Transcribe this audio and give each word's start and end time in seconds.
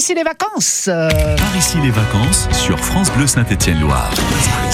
ici 0.00 0.14
les 0.14 0.22
vacances. 0.22 0.84
Par 0.86 1.56
ici 1.58 1.76
les 1.82 1.90
vacances 1.90 2.48
sur 2.52 2.78
France 2.78 3.12
Bleu 3.12 3.26
Saint-Étienne-Loire. 3.26 4.10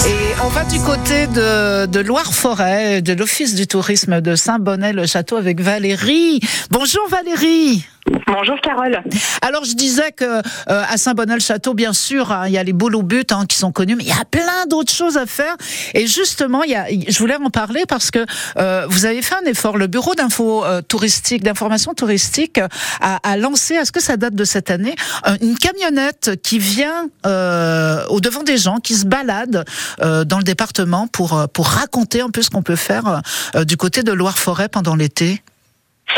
Et 0.07 0.41
on 0.41 0.47
va 0.47 0.63
du 0.63 0.79
côté 0.79 1.27
de, 1.27 1.85
de 1.85 1.99
Loire-Forêt, 1.99 3.01
de 3.01 3.11
l'Office 3.11 3.53
du 3.53 3.67
tourisme 3.67 4.21
de 4.21 4.37
Saint-Bonnet-le-Château 4.37 5.35
avec 5.35 5.59
Valérie. 5.59 6.39
Bonjour 6.71 7.05
Valérie. 7.09 7.85
Bonjour 8.27 8.59
Carole. 8.61 9.01
Alors 9.41 9.65
je 9.65 9.73
disais 9.73 10.11
que 10.11 10.23
euh, 10.23 10.41
à 10.67 10.97
Saint-Bonnet-le-Château, 10.97 11.73
bien 11.73 11.93
sûr, 11.93 12.31
hein, 12.31 12.47
il 12.47 12.53
y 12.53 12.57
a 12.57 12.63
les 12.63 12.73
boules 12.73 12.95
au 12.95 13.03
but 13.03 13.31
hein, 13.31 13.45
qui 13.47 13.57
sont 13.57 13.71
connus, 13.71 13.95
mais 13.95 14.03
il 14.03 14.09
y 14.09 14.11
a 14.11 14.25
plein 14.29 14.65
d'autres 14.69 14.91
choses 14.91 15.17
à 15.17 15.25
faire. 15.25 15.55
Et 15.93 16.07
justement, 16.07 16.63
il 16.63 16.71
y 16.71 16.75
a, 16.75 16.85
je 16.89 17.17
voulais 17.19 17.35
en 17.35 17.49
parler 17.49 17.83
parce 17.87 18.11
que 18.11 18.25
euh, 18.57 18.85
vous 18.89 19.05
avez 19.05 19.21
fait 19.21 19.35
un 19.35 19.49
effort. 19.49 19.77
Le 19.77 19.87
bureau 19.87 20.15
d'info 20.15 20.63
euh, 20.65 20.81
touristique, 20.81 21.43
d'information 21.43 21.93
touristique, 21.93 22.59
a, 23.01 23.19
a 23.23 23.37
lancé. 23.37 23.75
Est-ce 23.75 23.91
que 23.91 24.01
ça 24.01 24.17
date 24.17 24.35
de 24.35 24.45
cette 24.45 24.71
année 24.71 24.95
Une 25.41 25.57
camionnette 25.57 26.41
qui 26.41 26.59
vient 26.59 27.09
au 27.23 28.19
devant 28.19 28.43
des 28.43 28.57
gens, 28.57 28.77
qui 28.77 28.95
se 28.95 29.05
balade 29.05 29.65
dans 29.99 30.37
le 30.37 30.43
département 30.43 31.07
pour 31.07 31.47
pour 31.53 31.67
raconter 31.67 32.21
un 32.21 32.29
peu 32.29 32.41
ce 32.41 32.49
qu'on 32.49 32.61
peut 32.61 32.75
faire 32.75 33.21
du 33.65 33.77
côté 33.77 34.03
de 34.03 34.11
Loire-Forêt 34.11 34.69
pendant 34.69 34.95
l'été. 34.95 35.41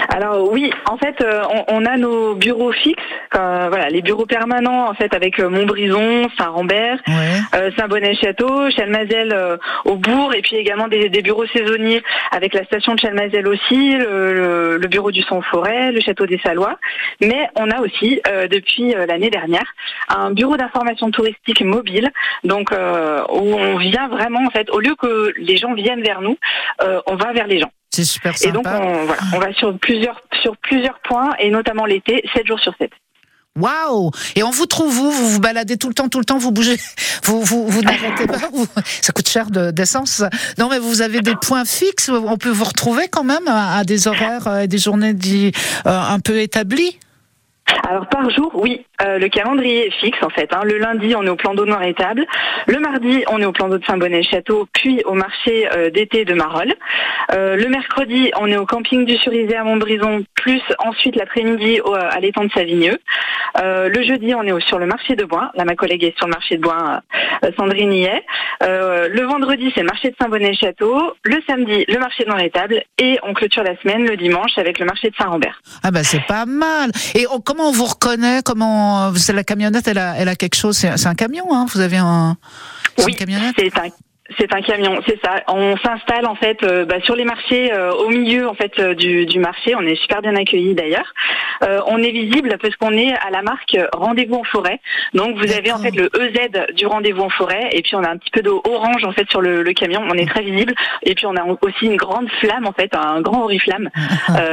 Alors 0.09 0.51
oui, 0.51 0.71
en 0.89 0.97
fait, 0.97 1.19
euh, 1.21 1.41
on, 1.67 1.85
a 1.85 1.97
nos 1.97 2.35
bureaux 2.35 2.71
fixes, 2.71 3.01
voilà, 3.33 3.89
les 3.89 4.01
bureaux 4.01 4.25
permanents 4.25 4.87
en 4.89 4.93
fait 4.93 5.13
avec 5.13 5.39
euh, 5.39 5.49
Montbrison, 5.49 6.29
Saint-Rambert, 6.37 6.99
euh, 7.55 7.71
Saint-Bonnet-Château, 7.77 8.69
Chalmazel 8.69 9.35
au 9.85 9.95
bourg, 9.95 10.33
et 10.33 10.41
puis 10.41 10.57
également 10.57 10.87
des, 10.87 11.09
bureaux 11.21 11.45
saisonniers 11.47 12.03
avec 12.31 12.53
la 12.53 12.63
station 12.65 12.95
de 12.95 12.99
Chalmazel 12.99 13.47
aussi, 13.47 13.95
le, 13.97 14.79
bureau 14.89 15.11
du 15.11 15.21
Sang-Forêt, 15.21 15.91
le 15.91 16.01
château 16.01 16.25
des 16.25 16.39
Salois. 16.39 16.77
Mais 17.21 17.47
on 17.55 17.69
a 17.69 17.79
aussi 17.81 18.21
depuis 18.49 18.93
l'année 19.07 19.29
dernière 19.29 19.73
un 20.09 20.31
bureau 20.31 20.57
d'information 20.57 21.11
touristique 21.11 21.61
mobile, 21.61 22.09
donc 22.43 22.71
où 22.71 23.53
on 23.53 23.77
vient 23.77 24.07
vraiment 24.07 24.45
en 24.45 24.49
fait, 24.49 24.69
au 24.71 24.79
lieu 24.79 24.95
que 24.95 25.33
les 25.37 25.57
gens 25.57 25.73
viennent 25.73 26.01
vers 26.01 26.21
nous, 26.21 26.37
on 27.07 27.15
va 27.15 27.33
vers 27.33 27.47
les 27.47 27.59
gens. 27.59 27.71
C'est 27.99 28.05
super 28.05 28.37
sympa. 28.37 28.49
Et 28.49 28.51
donc, 28.53 28.65
on, 28.67 29.05
voilà, 29.05 29.21
on 29.33 29.39
va 29.39 29.53
sur 29.53 29.77
plusieurs, 29.77 30.21
sur 30.41 30.55
plusieurs 30.57 30.99
points, 31.03 31.31
et 31.39 31.49
notamment 31.49 31.85
l'été, 31.85 32.23
7 32.33 32.47
jours 32.47 32.59
sur 32.59 32.73
7. 32.77 32.89
Waouh 33.57 34.11
Et 34.35 34.43
on 34.43 34.51
vous 34.51 34.67
trouve 34.67 34.93
vous 34.93 35.11
Vous 35.11 35.27
vous 35.27 35.39
baladez 35.39 35.75
tout 35.75 35.89
le 35.89 35.93
temps, 35.93 36.07
tout 36.07 36.19
le 36.19 36.25
temps, 36.25 36.37
vous 36.37 36.51
bougez, 36.51 36.77
vous, 37.23 37.41
vous, 37.41 37.67
vous 37.67 37.81
n'arrêtez 37.81 38.25
pas? 38.25 38.37
Ça 39.01 39.11
coûte 39.11 39.27
cher 39.27 39.47
d'essence? 39.51 40.23
non, 40.57 40.69
mais 40.69 40.79
vous 40.79 41.01
avez 41.01 41.19
des 41.19 41.35
points 41.35 41.65
fixes. 41.65 42.09
On 42.09 42.37
peut 42.37 42.49
vous 42.49 42.63
retrouver 42.63 43.09
quand 43.09 43.25
même 43.25 43.47
à, 43.47 43.83
des 43.83 44.07
horaires 44.07 44.61
et 44.61 44.67
des 44.67 44.77
journées 44.77 45.13
dit, 45.13 45.51
euh, 45.85 45.89
un 45.89 46.19
peu 46.19 46.39
établies? 46.39 46.97
Alors 47.87 48.07
par 48.07 48.29
jour, 48.29 48.51
oui, 48.55 48.85
euh, 49.01 49.17
le 49.17 49.29
calendrier 49.29 49.87
est 49.87 49.91
fixe 49.91 50.21
en 50.21 50.29
fait. 50.29 50.53
Hein. 50.53 50.61
Le 50.63 50.77
lundi, 50.77 51.15
on 51.15 51.23
est 51.23 51.29
au 51.29 51.35
plan 51.35 51.53
d'eau 51.53 51.65
noir 51.65 51.83
et 51.83 51.93
table. 51.93 52.25
Le 52.67 52.79
mardi, 52.79 53.23
on 53.29 53.39
est 53.41 53.45
au 53.45 53.51
plan 53.51 53.69
d'eau 53.69 53.77
de 53.77 53.85
Saint-Bonnet-Château, 53.85 54.67
puis 54.73 55.01
au 55.05 55.13
marché 55.13 55.69
euh, 55.75 55.89
d'été 55.89 56.25
de 56.25 56.33
Marolles. 56.33 56.75
Euh, 57.33 57.55
le 57.55 57.67
mercredi, 57.69 58.31
on 58.39 58.47
est 58.47 58.57
au 58.57 58.65
camping 58.65 59.05
du 59.05 59.17
Surizé 59.17 59.55
à 59.55 59.63
Montbrison, 59.63 60.23
plus 60.35 60.61
ensuite 60.79 61.15
l'après-midi 61.15 61.79
à 61.93 62.19
l'étang 62.19 62.45
de 62.45 62.51
Savigneux. 62.51 62.97
le 63.55 64.03
jeudi, 64.03 64.33
on 64.35 64.43
est 64.43 64.67
sur 64.67 64.79
le 64.79 64.85
marché 64.85 65.15
de 65.15 65.25
Bois. 65.25 65.51
Là, 65.55 65.65
ma 65.65 65.75
collègue 65.75 66.03
est 66.03 66.17
sur 66.17 66.27
le 66.27 66.33
marché 66.33 66.57
de 66.57 66.61
Bois, 66.61 67.01
Sandrine 67.57 67.93
y 67.93 68.03
est. 68.03 68.23
le 68.61 69.21
vendredi, 69.23 69.71
c'est 69.73 69.81
le 69.81 69.87
marché 69.87 70.09
de 70.09 70.15
Saint-Bonnet-Château. 70.21 71.13
Le 71.23 71.37
samedi, 71.47 71.85
le 71.87 71.99
marché 71.99 72.23
de 72.25 72.33
les 72.39 72.49
tables. 72.49 72.83
Et 72.97 73.19
on 73.23 73.33
clôture 73.33 73.63
la 73.63 73.77
semaine 73.81 74.05
le 74.05 74.17
dimanche 74.17 74.57
avec 74.57 74.79
le 74.79 74.85
marché 74.85 75.09
de 75.09 75.15
Saint-Rambert. 75.15 75.61
Ah 75.83 75.91
bah 75.91 76.03
c'est 76.03 76.25
pas 76.25 76.45
mal. 76.45 76.91
Et 77.15 77.25
comment 77.45 77.69
on 77.69 77.71
vous 77.71 77.85
reconnaît? 77.85 78.41
La 79.33 79.43
camionnette 79.43 79.87
Elle 79.87 79.97
a, 79.97 80.15
elle 80.17 80.29
a 80.29 80.35
quelque 80.35 80.55
chose. 80.55 80.77
C'est 80.77 81.07
un 81.07 81.15
camion, 81.15 81.45
hein 81.51 81.65
Vous 81.73 81.79
avez 81.79 81.97
un 81.97 82.37
oui, 83.05 83.15
c'est 83.17 83.77
un 83.77 83.89
c'est 84.37 84.53
un 84.53 84.61
camion, 84.61 84.99
c'est 85.07 85.19
ça. 85.23 85.41
On 85.47 85.75
s'installe 85.77 86.25
en 86.27 86.35
fait 86.35 86.61
euh, 86.63 86.85
bah, 86.85 87.01
sur 87.03 87.15
les 87.15 87.25
marchés, 87.25 87.73
euh, 87.73 87.91
au 87.93 88.09
milieu 88.09 88.47
en 88.47 88.53
fait 88.53 88.77
euh, 88.79 88.93
du, 88.93 89.25
du, 89.25 89.39
marché. 89.39 89.75
On 89.75 89.81
est 89.81 89.95
super 89.95 90.21
bien 90.21 90.35
accueillis 90.35 90.75
d'ailleurs. 90.75 91.13
on 91.87 91.97
est 91.97 92.11
visible 92.11 92.57
parce 92.61 92.75
qu'on 92.75 92.93
est 92.93 93.11
à 93.11 93.31
la 93.31 93.41
marque 93.41 93.77
Rendez-vous 93.93 94.35
en 94.35 94.43
forêt. 94.43 94.79
Donc 95.13 95.37
vous 95.37 95.51
avez 95.51 95.71
en 95.71 95.79
fait 95.79 95.95
le 95.95 96.09
EZ 96.19 96.73
du 96.75 96.85
Rendez-vous 96.85 97.23
en 97.23 97.29
forêt 97.29 97.69
et 97.71 97.81
puis 97.81 97.95
on 97.95 98.03
a 98.03 98.09
un 98.09 98.17
petit 98.17 98.31
peu 98.31 98.41
d'orange 98.41 99.03
en 99.03 99.11
fait 99.11 99.29
sur 99.29 99.41
le, 99.41 99.63
le, 99.63 99.73
camion. 99.73 100.01
On 100.07 100.13
est 100.13 100.29
très 100.29 100.43
visible 100.43 100.73
et 101.03 101.15
puis 101.15 101.25
on 101.25 101.35
a 101.35 101.43
aussi 101.61 101.85
une 101.85 101.97
grande 101.97 102.29
flamme 102.39 102.67
en 102.67 102.73
fait, 102.73 102.93
un 102.95 103.21
grand 103.21 103.43
oriflamme, 103.43 103.89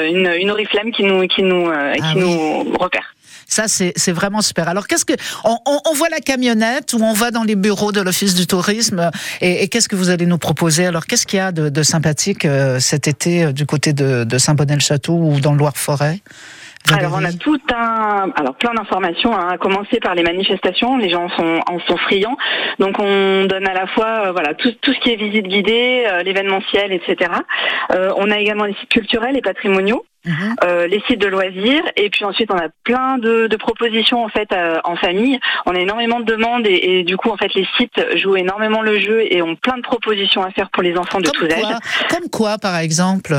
une, 0.08 0.32
une 0.38 0.50
oriflamme 0.50 0.90
qui 0.92 1.04
nous 1.04 1.26
qui 1.26 1.42
nous 1.42 1.70
ah 1.70 1.92
qui 1.96 2.18
nous 2.18 2.64
repère. 2.78 3.15
Ça, 3.48 3.68
c'est 3.68 4.12
vraiment 4.12 4.42
super. 4.42 4.68
Alors, 4.68 4.88
qu'est-ce 4.88 5.04
que 5.04 5.14
on, 5.44 5.56
on, 5.64 5.94
voit 5.94 6.08
la 6.08 6.18
camionnette 6.18 6.92
ou 6.94 6.98
on 7.02 7.12
va 7.12 7.30
dans 7.30 7.44
les 7.44 7.54
bureaux 7.54 7.92
de 7.92 8.00
l'Office 8.00 8.34
du 8.34 8.46
tourisme 8.46 9.10
et, 9.40 9.62
et 9.62 9.68
qu'est-ce 9.68 9.88
que 9.88 9.94
vous 9.94 10.10
allez 10.10 10.26
nous 10.26 10.38
proposer? 10.38 10.84
Alors, 10.84 11.06
qu'est-ce 11.06 11.26
qu'il 11.26 11.38
y 11.38 11.40
a 11.40 11.52
de, 11.52 11.68
de 11.68 11.82
sympathique 11.82 12.44
euh, 12.44 12.80
cet 12.80 13.06
été 13.06 13.44
euh, 13.44 13.52
du 13.52 13.64
côté 13.64 13.92
de, 13.92 14.24
de 14.24 14.38
Saint-Bonnet-le-Château 14.38 15.14
ou 15.14 15.40
dans 15.40 15.52
le 15.52 15.58
Loire-Forêt 15.58 16.20
alors 16.92 17.14
on 17.14 17.24
a 17.24 17.32
tout 17.32 17.60
un, 17.74 18.30
alors 18.36 18.54
plein 18.54 18.74
d'informations, 18.74 19.36
hein, 19.36 19.48
à 19.52 19.58
commencer 19.58 19.98
par 20.00 20.14
les 20.14 20.22
manifestations. 20.22 20.96
Les 20.96 21.10
gens 21.10 21.28
sont 21.30 21.60
en 21.68 21.78
sont 21.80 21.96
friands, 21.96 22.36
donc 22.78 22.98
on 22.98 23.44
donne 23.46 23.66
à 23.66 23.74
la 23.74 23.86
fois 23.86 24.26
euh, 24.26 24.32
voilà 24.32 24.54
tout, 24.54 24.72
tout 24.80 24.92
ce 24.92 25.00
qui 25.00 25.10
est 25.10 25.16
visite 25.16 25.46
guidée, 25.46 26.06
l'événementiel, 26.24 26.92
etc. 26.92 27.30
Euh, 27.92 28.12
on 28.16 28.30
a 28.30 28.38
également 28.38 28.64
les 28.64 28.74
sites 28.74 28.88
culturels 28.88 29.36
et 29.36 29.42
patrimoniaux. 29.42 30.04
Mhm. 30.24 30.56
Euh, 30.64 30.88
les 30.88 31.00
sites 31.06 31.20
de 31.20 31.28
loisirs 31.28 31.84
et 31.94 32.10
puis 32.10 32.24
ensuite 32.24 32.50
on 32.50 32.56
a 32.56 32.68
plein 32.82 33.16
de, 33.16 33.46
de 33.46 33.56
propositions 33.56 34.24
en 34.24 34.28
fait 34.28 34.50
euh, 34.52 34.80
en 34.82 34.96
famille. 34.96 35.38
On 35.66 35.74
a 35.74 35.78
énormément 35.78 36.18
de 36.18 36.24
demandes 36.24 36.66
et, 36.66 36.98
et, 36.98 37.04
du 37.04 37.16
coup 37.16 37.30
en 37.30 37.36
fait 37.36 37.54
les 37.54 37.66
sites 37.76 38.04
jouent 38.16 38.34
énormément 38.34 38.82
le 38.82 38.98
jeu 38.98 39.22
et 39.30 39.40
ont 39.40 39.54
plein 39.54 39.76
de 39.76 39.82
propositions 39.82 40.42
à 40.42 40.50
faire 40.50 40.68
pour 40.70 40.82
les 40.82 40.96
enfants 40.96 41.20
de 41.20 41.30
tous 41.30 41.44
âges. 41.44 41.76
Comme 42.10 42.28
quoi 42.28 42.58
par 42.58 42.76
exemple? 42.76 43.36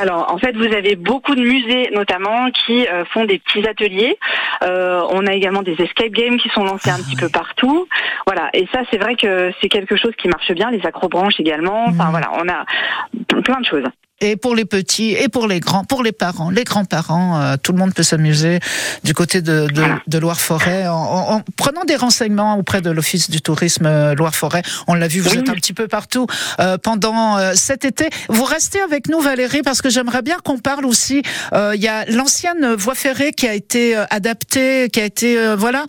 Alors, 0.00 0.30
en 0.30 0.38
fait, 0.38 0.54
vous 0.56 0.74
avez 0.74 0.94
beaucoup 0.94 1.34
de 1.34 1.40
musées, 1.40 1.90
notamment, 1.92 2.50
qui 2.50 2.86
euh, 2.86 3.04
font 3.06 3.24
des 3.24 3.38
petits 3.38 3.66
ateliers. 3.66 4.18
Euh, 4.62 5.00
on 5.10 5.26
a 5.26 5.32
également 5.32 5.62
des 5.62 5.72
escape 5.72 6.10
games 6.10 6.36
qui 6.36 6.50
sont 6.50 6.64
lancés 6.64 6.90
un 6.90 6.96
ah 6.98 7.02
petit 7.02 7.16
peu 7.16 7.30
partout. 7.30 7.88
Voilà, 8.26 8.50
et 8.52 8.66
ça, 8.72 8.80
c'est 8.90 8.98
vrai 8.98 9.16
que 9.16 9.52
c'est 9.60 9.68
quelque 9.68 9.96
chose 9.96 10.12
qui 10.18 10.28
marche 10.28 10.52
bien. 10.52 10.70
Les 10.70 10.84
acrobranches 10.84 11.40
également. 11.40 11.86
Enfin, 11.86 12.08
mmh. 12.08 12.10
voilà, 12.10 12.30
on 12.34 12.48
a 12.48 12.64
plein 13.42 13.60
de 13.60 13.64
choses 13.64 13.84
et 14.20 14.36
pour 14.36 14.54
les 14.54 14.64
petits 14.64 15.12
et 15.12 15.28
pour 15.28 15.46
les 15.46 15.60
grands, 15.60 15.84
pour 15.84 16.02
les 16.02 16.12
parents, 16.12 16.50
les 16.50 16.64
grands-parents, 16.64 17.40
euh, 17.40 17.56
tout 17.62 17.72
le 17.72 17.78
monde 17.78 17.92
peut 17.92 18.02
s'amuser 18.02 18.60
du 19.04 19.12
côté 19.12 19.42
de, 19.42 19.68
de, 19.68 19.84
de 20.06 20.18
Loire-Forêt 20.18 20.88
en, 20.88 20.94
en, 20.94 21.42
prenant 21.56 21.84
des 21.84 21.96
renseignements 21.96 22.58
auprès 22.58 22.80
de 22.80 22.90
l'Office 22.90 23.28
du 23.28 23.42
tourisme 23.42 23.86
euh, 23.86 24.14
Loire-Forêt. 24.14 24.62
On 24.86 24.94
l'a 24.94 25.08
vu, 25.08 25.20
vous 25.20 25.34
êtes 25.34 25.48
un 25.48 25.54
petit 25.54 25.74
peu 25.74 25.86
partout 25.86 26.26
euh, 26.60 26.78
pendant 26.78 27.36
euh, 27.36 27.52
cet 27.54 27.84
été. 27.84 28.08
Vous 28.28 28.44
restez 28.44 28.80
avec 28.80 29.08
nous, 29.08 29.20
Valérie, 29.20 29.62
parce 29.62 29.82
que 29.82 29.90
j'aimerais 29.90 30.22
bien 30.22 30.36
qu'on 30.42 30.58
parle 30.58 30.86
aussi. 30.86 31.22
Il 31.52 31.82
y 31.82 31.88
a 31.88 32.04
l'ancienne 32.06 32.74
voie 32.74 32.94
ferrée 32.94 33.32
qui 33.32 33.46
a 33.46 33.54
été 33.54 33.96
adaptée, 34.10 34.88
qui 34.92 35.00
a 35.00 35.04
été 35.04 35.54
voilà. 35.56 35.84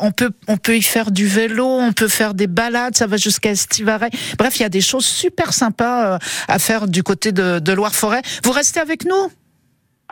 on 0.00 0.12
peut 0.12 0.30
on 0.46 0.56
peut 0.56 0.76
y 0.76 0.82
faire 0.82 1.10
du 1.10 1.26
vélo, 1.26 1.66
on 1.66 1.92
peut 1.92 2.08
faire 2.08 2.34
des 2.34 2.46
balades, 2.46 2.96
ça 2.96 3.06
va 3.06 3.16
jusqu'à 3.16 3.50
Estivaret. 3.50 4.10
Bref, 4.38 4.58
il 4.58 4.62
y 4.62 4.66
a 4.66 4.68
des 4.68 4.80
choses 4.80 5.04
super 5.04 5.52
sympas 5.52 6.18
à 6.48 6.58
faire 6.58 6.88
du 6.88 7.02
côté 7.02 7.32
de 7.38 7.58
de, 7.58 7.72
Loire-Forêt. 7.72 8.22
Vous 8.44 8.52
restez 8.52 8.80
avec 8.80 9.04
nous? 9.04 9.32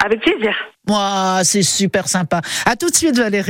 Avec 0.04 0.20
plaisir. 0.20 0.54
Moi, 0.88 1.40
c'est 1.42 1.62
super 1.62 2.08
sympa. 2.08 2.40
À 2.64 2.76
tout 2.76 2.90
de 2.90 2.94
suite, 2.94 3.16
Valérie. 3.16 3.44